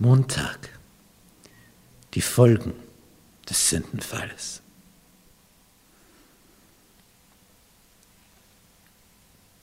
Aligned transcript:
Montag. 0.00 0.70
Die 2.14 2.22
Folgen 2.22 2.72
des 3.48 3.68
Sündenfalles. 3.68 4.62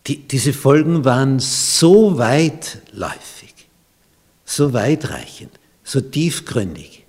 Die, 0.06 0.28
diese 0.28 0.54
Folgen 0.54 1.04
waren 1.04 1.40
so 1.40 2.18
weitläufig, 2.20 3.54
so 4.46 4.74
weitreichend, 4.74 5.60
so 5.84 6.00
tiefgründig. 6.00 7.04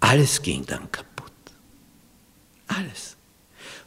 Alles 0.00 0.42
ging 0.42 0.64
dann 0.66 0.92
kaputt. 0.92 1.32
Alles. 2.68 3.16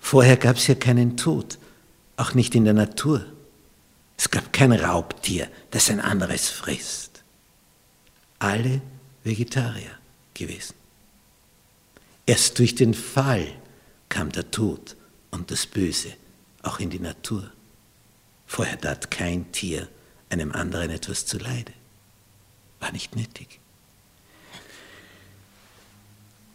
Vorher 0.01 0.37
gab 0.37 0.57
es 0.57 0.65
ja 0.65 0.75
keinen 0.75 1.17
Tod, 1.17 1.59
auch 2.17 2.33
nicht 2.33 2.55
in 2.55 2.65
der 2.65 2.73
Natur. 2.73 3.25
Es 4.17 4.31
gab 4.31 4.51
kein 4.51 4.73
Raubtier, 4.73 5.47
das 5.69 5.91
ein 5.91 6.01
anderes 6.01 6.49
frisst. 6.49 7.08
Alle 8.39 8.81
Vegetarier 9.23 9.91
gewesen. 10.33 10.73
Erst 12.25 12.57
durch 12.59 12.75
den 12.75 12.93
Fall 12.93 13.47
kam 14.07 14.31
der 14.31 14.49
Tod 14.51 14.95
und 15.31 15.51
das 15.51 15.65
Böse 15.65 16.09
auch 16.63 16.79
in 16.79 16.89
die 16.89 16.99
Natur. 16.99 17.51
Vorher 18.45 18.79
tat 18.79 19.11
kein 19.11 19.51
Tier 19.51 19.87
einem 20.29 20.51
anderen 20.51 20.89
etwas 20.89 21.25
zuleide. 21.25 21.73
War 22.79 22.91
nicht 22.91 23.15
nötig. 23.15 23.59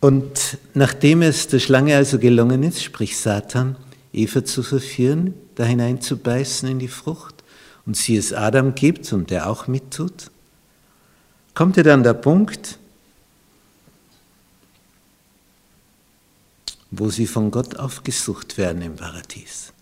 Und 0.00 0.58
nachdem 0.74 1.22
es 1.22 1.48
der 1.48 1.60
Schlange 1.60 1.96
also 1.96 2.18
gelungen 2.18 2.62
ist, 2.62 2.82
sprich 2.82 3.16
Satan, 3.16 3.76
Eva 4.12 4.44
zu 4.44 4.62
verführen, 4.62 5.34
da 5.54 5.64
hineinzubeißen 5.64 6.68
in 6.68 6.78
die 6.78 6.88
Frucht 6.88 7.42
und 7.86 7.96
sie 7.96 8.16
es 8.16 8.32
Adam 8.32 8.74
gibt 8.74 9.12
und 9.12 9.30
der 9.30 9.48
auch 9.48 9.66
mittut, 9.66 10.30
kommt 11.54 11.76
ja 11.76 11.82
dann 11.82 12.02
der 12.02 12.14
Punkt, 12.14 12.78
wo 16.90 17.10
sie 17.10 17.26
von 17.26 17.50
Gott 17.50 17.76
aufgesucht 17.76 18.58
werden 18.58 18.82
im 18.82 18.96
Paradies. 18.96 19.72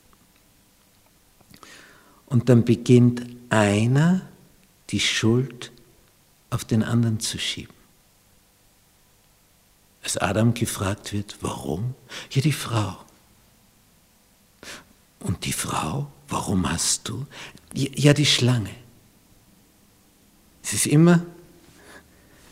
Und 2.26 2.48
dann 2.48 2.64
beginnt 2.64 3.26
einer 3.50 4.22
die 4.90 5.00
Schuld 5.00 5.70
auf 6.50 6.64
den 6.64 6.82
anderen 6.82 7.20
zu 7.20 7.38
schieben. 7.38 7.74
Als 10.02 10.16
Adam 10.16 10.54
gefragt 10.54 11.12
wird, 11.12 11.36
warum? 11.40 11.94
Ja, 12.30 12.42
die 12.42 12.52
Frau. 12.52 12.96
Und 15.20 15.44
die 15.44 15.52
Frau, 15.52 16.10
warum 16.28 16.68
hast 16.70 17.08
du? 17.08 17.26
Ja, 17.74 18.12
die 18.12 18.26
Schlange. 18.26 18.74
Es 20.62 20.72
ist 20.72 20.86
immer 20.86 21.24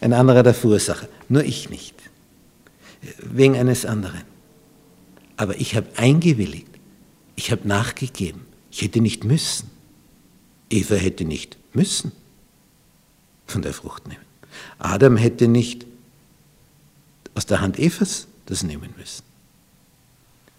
ein 0.00 0.12
anderer 0.12 0.42
der 0.42 0.54
Verursacher, 0.54 1.08
nur 1.28 1.44
ich 1.44 1.70
nicht. 1.70 1.94
Wegen 3.18 3.56
eines 3.56 3.84
anderen. 3.84 4.22
Aber 5.36 5.58
ich 5.58 5.74
habe 5.74 5.86
eingewilligt, 5.96 6.68
ich 7.36 7.50
habe 7.50 7.66
nachgegeben. 7.66 8.42
Ich 8.70 8.82
hätte 8.82 9.00
nicht 9.00 9.24
müssen. 9.24 9.70
Eva 10.68 10.94
hätte 10.94 11.24
nicht 11.24 11.58
müssen 11.72 12.12
von 13.46 13.62
der 13.62 13.72
Frucht 13.72 14.06
nehmen. 14.06 14.24
Adam 14.78 15.16
hätte 15.16 15.48
nicht 15.48 15.86
aus 17.34 17.46
der 17.46 17.60
Hand 17.60 17.78
Evas 17.78 18.26
das 18.46 18.62
nehmen 18.62 18.94
müssen. 18.96 19.22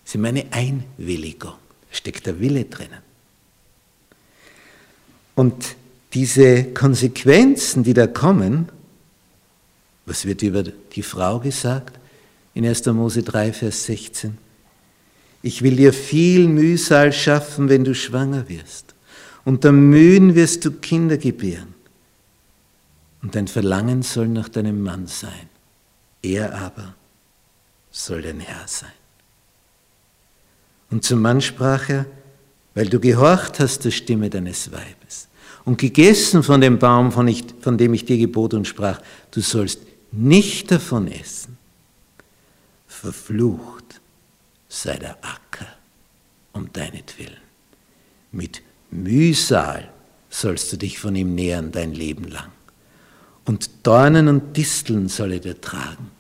Das 0.04 0.16
ist 0.16 0.22
meine 0.22 0.46
Einwilligung. 0.52 1.54
Steckt 1.92 2.26
der 2.26 2.40
Wille 2.40 2.66
drinnen. 2.66 3.00
Und 5.36 5.76
diese 6.14 6.66
Konsequenzen, 6.66 7.84
die 7.84 7.94
da 7.94 8.08
kommen, 8.08 8.70
was 10.12 10.26
wird 10.26 10.42
über 10.42 10.62
die 10.64 11.04
Frau 11.04 11.40
gesagt? 11.40 11.98
In 12.54 12.66
1. 12.66 12.86
Mose 12.88 13.24
3, 13.24 13.54
Vers 13.54 13.86
16. 13.86 14.38
Ich 15.42 15.62
will 15.62 15.78
dir 15.78 15.94
viel 15.94 16.50
Mühsal 16.50 17.14
schaffen, 17.14 17.70
wenn 17.70 17.86
du 17.86 17.96
schwanger 17.96 18.50
wirst. 18.50 18.94
Unter 19.46 19.72
Mühen 19.72 20.36
wirst 20.36 20.66
du 20.66 20.72
Kinder 20.72 21.18
gebären. 21.18 21.74
Und 23.22 23.36
dein 23.36 23.48
Verlangen 23.48 24.02
soll 24.04 24.28
nach 24.28 24.50
deinem 24.50 24.84
Mann 24.84 25.08
sein. 25.08 25.48
Er 26.22 26.56
aber 26.56 26.94
soll 27.90 28.22
dein 28.22 28.42
Herr 28.42 28.68
sein. 28.68 28.92
Und 30.90 31.06
zum 31.06 31.22
Mann 31.22 31.40
sprach 31.40 31.88
er, 31.88 32.06
weil 32.74 32.90
du 32.90 33.00
gehorcht 33.00 33.62
hast 33.62 33.86
der 33.86 33.92
Stimme 33.92 34.30
deines 34.30 34.74
Weibes 34.74 35.30
und 35.64 35.78
gegessen 35.78 36.44
von 36.44 36.60
dem 36.60 36.80
Baum, 36.80 37.14
von, 37.14 37.30
ich, 37.30 37.46
von 37.62 37.78
dem 37.78 37.94
ich 37.94 38.04
dir 38.04 38.18
gebot 38.18 38.54
und 38.54 38.68
sprach, 38.68 39.00
du 39.32 39.40
sollst 39.40 39.80
nicht 40.12 40.72
davon 40.72 41.08
essen. 41.08 41.58
Verflucht 42.88 44.02
sei 44.68 44.98
der 44.98 45.18
Acker 45.24 45.68
um 46.54 46.72
deinetwillen. 46.72 47.42
Mit 48.32 48.62
Mühsal 48.92 49.92
sollst 50.30 50.72
du 50.72 50.78
dich 50.78 51.00
von 51.00 51.16
ihm 51.16 51.36
nähern 51.36 51.72
dein 51.72 51.94
Leben 51.94 52.26
lang. 52.26 52.52
Und 53.46 53.70
Dornen 53.84 54.28
und 54.28 54.56
Disteln 54.56 55.10
soll 55.10 55.34
er 55.34 55.40
dir 55.40 55.60
tragen. 55.60 56.12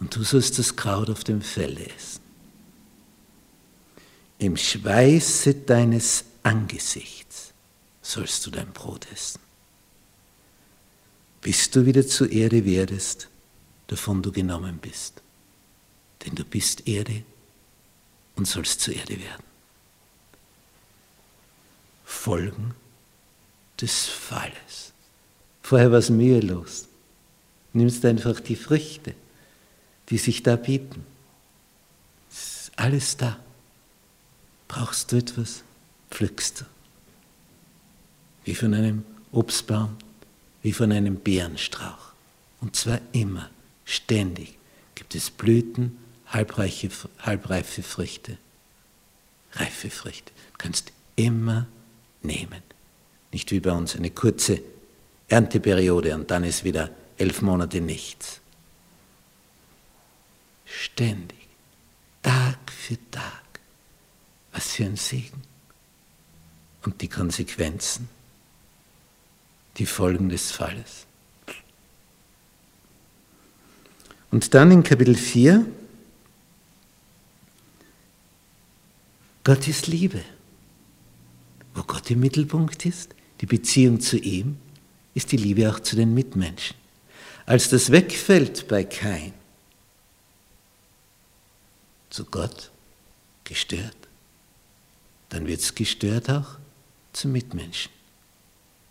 Und 0.00 0.14
du 0.14 0.22
sollst 0.22 0.58
das 0.58 0.76
Kraut 0.76 1.08
auf 1.08 1.24
dem 1.24 1.40
Felde 1.40 1.86
essen. 1.86 2.20
Im 4.38 4.56
Schweiße 4.56 5.54
deines 5.54 6.24
Angesichts 6.42 7.54
sollst 8.02 8.44
du 8.44 8.50
dein 8.50 8.72
Brot 8.72 9.06
essen. 9.12 9.40
Bis 11.46 11.70
du 11.70 11.86
wieder 11.86 12.04
zur 12.04 12.32
Erde 12.32 12.64
werdest, 12.64 13.28
davon 13.86 14.20
du 14.20 14.32
genommen 14.32 14.78
bist. 14.78 15.22
Denn 16.24 16.34
du 16.34 16.44
bist 16.44 16.88
Erde 16.88 17.22
und 18.34 18.48
sollst 18.48 18.80
zur 18.80 18.96
Erde 18.96 19.16
werden. 19.20 19.44
Folgen 22.04 22.74
des 23.80 24.06
Falles. 24.06 24.92
Vorher 25.62 25.92
war 25.92 26.00
es 26.00 26.10
mühelos. 26.10 26.88
Nimmst 27.72 28.04
einfach 28.04 28.40
die 28.40 28.56
Früchte, 28.56 29.14
die 30.08 30.18
sich 30.18 30.42
da 30.42 30.56
bieten. 30.56 31.06
Ist 32.28 32.72
alles 32.74 33.18
da. 33.18 33.38
Brauchst 34.66 35.12
du 35.12 35.18
etwas, 35.18 35.62
pflückst 36.10 36.62
du. 36.62 36.64
Wie 38.42 38.56
von 38.56 38.74
einem 38.74 39.04
Obstbaum, 39.30 39.96
wie 40.66 40.72
von 40.72 40.90
einem 40.90 41.20
Beerenstrauch. 41.20 42.10
Und 42.60 42.74
zwar 42.74 42.98
immer, 43.12 43.48
ständig 43.84 44.58
gibt 44.96 45.14
es 45.14 45.30
Blüten, 45.30 45.96
halbreiche, 46.26 46.90
halbreife 47.20 47.84
Früchte, 47.84 48.36
reife 49.52 49.90
Früchte. 49.90 50.32
Du 50.32 50.58
kannst 50.58 50.90
immer 51.14 51.68
nehmen. 52.20 52.64
Nicht 53.30 53.52
wie 53.52 53.60
bei 53.60 53.70
uns 53.70 53.94
eine 53.94 54.10
kurze 54.10 54.60
Ernteperiode 55.28 56.12
und 56.16 56.32
dann 56.32 56.42
ist 56.42 56.64
wieder 56.64 56.90
elf 57.16 57.42
Monate 57.42 57.80
nichts. 57.80 58.40
Ständig, 60.64 61.46
Tag 62.24 62.58
für 62.72 62.98
Tag. 63.12 63.60
Was 64.50 64.72
für 64.72 64.86
ein 64.86 64.96
Segen. 64.96 65.42
Und 66.82 67.02
die 67.02 67.08
Konsequenzen, 67.08 68.08
die 69.76 69.86
Folgen 69.86 70.28
des 70.28 70.50
Falles. 70.52 71.06
Und 74.30 74.54
dann 74.54 74.70
in 74.70 74.82
Kapitel 74.82 75.14
4 75.14 75.66
Gott 79.46 79.68
ist 79.68 79.86
Liebe. 79.86 80.22
Wo 81.72 81.84
Gott 81.84 82.10
im 82.10 82.18
Mittelpunkt 82.18 82.84
ist, 82.84 83.14
die 83.40 83.46
Beziehung 83.46 84.00
zu 84.00 84.18
ihm, 84.18 84.56
ist 85.14 85.30
die 85.30 85.36
Liebe 85.36 85.70
auch 85.70 85.78
zu 85.78 85.94
den 85.94 86.14
Mitmenschen. 86.14 86.76
Als 87.44 87.68
das 87.68 87.92
wegfällt 87.92 88.66
bei 88.66 88.82
Kain, 88.82 89.32
zu 92.10 92.24
Gott 92.24 92.72
gestört, 93.44 93.96
dann 95.28 95.46
wird 95.46 95.60
es 95.60 95.76
gestört 95.76 96.28
auch 96.28 96.56
zu 97.12 97.28
Mitmenschen, 97.28 97.92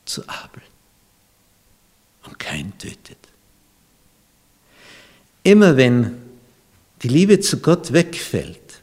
zu 0.06 0.26
Abel. 0.30 0.62
Und 2.56 2.56
kein 2.56 2.78
tötet. 2.78 3.18
Immer 5.44 5.78
wenn 5.78 6.18
die 7.02 7.08
Liebe 7.08 7.40
zu 7.40 7.60
Gott 7.60 7.94
wegfällt, 7.94 8.82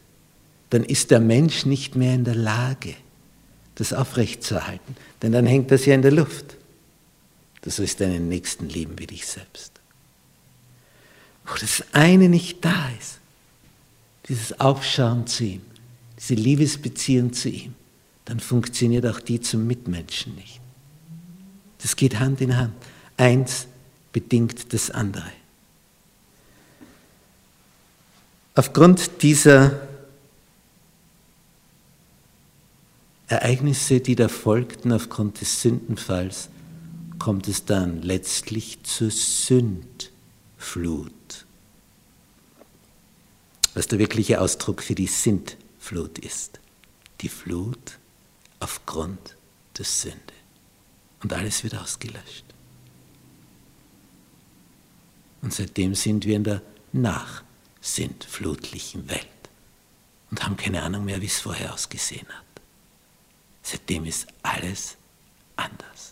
dann 0.70 0.84
ist 0.84 1.10
der 1.10 1.20
Mensch 1.20 1.66
nicht 1.66 1.96
mehr 1.96 2.14
in 2.14 2.24
der 2.24 2.34
Lage, 2.34 2.94
das 3.74 3.92
aufrechtzuerhalten. 3.92 4.96
Denn 5.22 5.32
dann 5.32 5.46
hängt 5.46 5.70
das 5.70 5.86
ja 5.86 5.94
in 5.94 6.02
der 6.02 6.12
Luft. 6.12 6.56
Du 7.62 7.70
sollst 7.70 8.00
deinen 8.00 8.28
Nächsten 8.28 8.68
lieben 8.68 8.98
wie 8.98 9.06
dich 9.06 9.26
selbst. 9.26 9.72
Wo 11.44 11.54
das 11.58 11.84
eine 11.92 12.28
nicht 12.28 12.64
da 12.64 12.90
ist, 13.00 13.18
dieses 14.28 14.60
Aufschauen 14.60 15.26
zu 15.26 15.44
ihm, 15.44 15.62
diese 16.18 16.34
Liebesbeziehung 16.34 17.32
zu 17.32 17.48
ihm, 17.48 17.74
dann 18.24 18.38
funktioniert 18.38 19.04
auch 19.06 19.20
die 19.20 19.40
zum 19.40 19.66
Mitmenschen 19.66 20.36
nicht. 20.36 20.60
Das 21.78 21.96
geht 21.96 22.20
Hand 22.20 22.40
in 22.40 22.56
Hand. 22.56 22.74
Eins 23.16 23.66
bedingt 24.12 24.72
das 24.72 24.90
andere. 24.90 25.30
Aufgrund 28.54 29.22
dieser 29.22 29.80
Ereignisse, 33.28 34.00
die 34.00 34.14
da 34.14 34.28
folgten, 34.28 34.92
aufgrund 34.92 35.40
des 35.40 35.62
Sündenfalls, 35.62 36.50
kommt 37.18 37.48
es 37.48 37.64
dann 37.64 38.02
letztlich 38.02 38.82
zur 38.82 39.10
Sündflut. 39.10 40.12
Was 43.72 43.86
der 43.86 43.98
wirkliche 43.98 44.38
Ausdruck 44.38 44.82
für 44.82 44.94
die 44.94 45.06
Sintflut 45.06 46.18
ist. 46.18 46.60
Die 47.22 47.30
Flut 47.30 47.98
aufgrund 48.60 49.36
der 49.78 49.86
Sünde. 49.86 50.18
Und 51.22 51.32
alles 51.32 51.64
wird 51.64 51.74
ausgelöscht. 51.76 52.51
Und 55.42 55.52
seitdem 55.52 55.94
sind 55.94 56.24
wir 56.24 56.36
in 56.36 56.44
der 56.44 56.62
nachsintflutlichen 56.92 59.10
Welt 59.10 59.26
und 60.30 60.42
haben 60.42 60.56
keine 60.56 60.82
Ahnung 60.82 61.04
mehr, 61.04 61.20
wie 61.20 61.26
es 61.26 61.40
vorher 61.40 61.74
ausgesehen 61.74 62.26
hat. 62.28 62.46
Seitdem 63.62 64.06
ist 64.06 64.26
alles 64.42 64.96
anders. 65.56 66.11